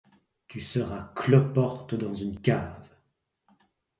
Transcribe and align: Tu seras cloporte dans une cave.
Tu 0.47 0.61
seras 0.61 1.13
cloporte 1.15 1.93
dans 1.93 2.15
une 2.15 2.41
cave. 2.41 2.89